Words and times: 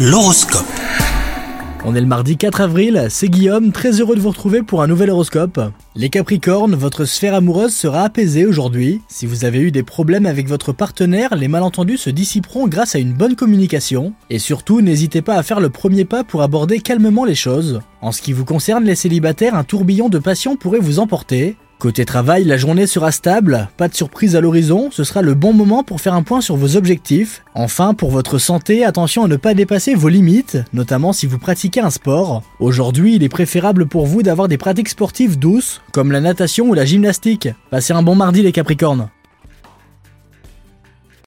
L'horoscope. 0.00 0.64
On 1.84 1.96
est 1.96 2.00
le 2.00 2.06
mardi 2.06 2.36
4 2.36 2.60
avril, 2.60 3.08
c'est 3.10 3.28
Guillaume, 3.28 3.72
très 3.72 4.00
heureux 4.00 4.14
de 4.14 4.20
vous 4.20 4.28
retrouver 4.28 4.62
pour 4.62 4.80
un 4.80 4.86
nouvel 4.86 5.10
horoscope. 5.10 5.60
Les 5.96 6.08
Capricornes, 6.08 6.76
votre 6.76 7.04
sphère 7.04 7.34
amoureuse 7.34 7.74
sera 7.74 8.04
apaisée 8.04 8.46
aujourd'hui. 8.46 9.00
Si 9.08 9.26
vous 9.26 9.44
avez 9.44 9.58
eu 9.58 9.72
des 9.72 9.82
problèmes 9.82 10.26
avec 10.26 10.46
votre 10.46 10.72
partenaire, 10.72 11.34
les 11.34 11.48
malentendus 11.48 11.98
se 11.98 12.10
dissiperont 12.10 12.68
grâce 12.68 12.94
à 12.94 13.00
une 13.00 13.12
bonne 13.12 13.34
communication. 13.34 14.12
Et 14.30 14.38
surtout, 14.38 14.82
n'hésitez 14.82 15.20
pas 15.20 15.34
à 15.34 15.42
faire 15.42 15.58
le 15.58 15.68
premier 15.68 16.04
pas 16.04 16.22
pour 16.22 16.42
aborder 16.42 16.78
calmement 16.78 17.24
les 17.24 17.34
choses. 17.34 17.80
En 18.00 18.12
ce 18.12 18.22
qui 18.22 18.32
vous 18.32 18.44
concerne 18.44 18.84
les 18.84 18.94
célibataires, 18.94 19.56
un 19.56 19.64
tourbillon 19.64 20.08
de 20.08 20.20
passion 20.20 20.54
pourrait 20.54 20.78
vous 20.78 21.00
emporter. 21.00 21.56
Côté 21.78 22.04
travail, 22.04 22.42
la 22.42 22.56
journée 22.56 22.88
sera 22.88 23.12
stable, 23.12 23.68
pas 23.76 23.86
de 23.86 23.94
surprise 23.94 24.34
à 24.34 24.40
l'horizon, 24.40 24.88
ce 24.90 25.04
sera 25.04 25.22
le 25.22 25.34
bon 25.34 25.52
moment 25.52 25.84
pour 25.84 26.00
faire 26.00 26.14
un 26.14 26.24
point 26.24 26.40
sur 26.40 26.56
vos 26.56 26.74
objectifs. 26.74 27.44
Enfin, 27.54 27.94
pour 27.94 28.10
votre 28.10 28.38
santé, 28.38 28.84
attention 28.84 29.24
à 29.24 29.28
ne 29.28 29.36
pas 29.36 29.54
dépasser 29.54 29.94
vos 29.94 30.08
limites, 30.08 30.58
notamment 30.72 31.12
si 31.12 31.26
vous 31.26 31.38
pratiquez 31.38 31.80
un 31.80 31.90
sport. 31.90 32.42
Aujourd'hui, 32.58 33.14
il 33.14 33.22
est 33.22 33.28
préférable 33.28 33.86
pour 33.86 34.06
vous 34.06 34.24
d'avoir 34.24 34.48
des 34.48 34.58
pratiques 34.58 34.88
sportives 34.88 35.38
douces, 35.38 35.80
comme 35.92 36.10
la 36.10 36.20
natation 36.20 36.68
ou 36.68 36.74
la 36.74 36.84
gymnastique. 36.84 37.48
Passez 37.70 37.92
un 37.92 38.02
bon 38.02 38.16
mardi 38.16 38.42
les 38.42 38.50
Capricornes. 38.50 39.08